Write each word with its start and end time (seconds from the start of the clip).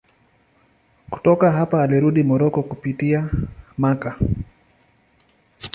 Kutoka 1.09 1.51
hapa 1.51 1.83
alirudi 1.83 2.23
Moroko 2.23 2.63
kupitia 2.63 3.27
Makka. 3.77 4.17